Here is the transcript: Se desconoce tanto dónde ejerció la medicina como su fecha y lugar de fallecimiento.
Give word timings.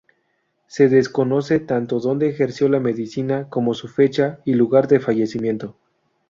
Se 0.65 0.89
desconoce 0.89 1.59
tanto 1.59 1.99
dónde 1.99 2.27
ejerció 2.27 2.67
la 2.69 2.79
medicina 2.79 3.47
como 3.49 3.75
su 3.75 3.87
fecha 3.87 4.39
y 4.45 4.55
lugar 4.55 4.87
de 4.87 4.99
fallecimiento. 4.99 5.75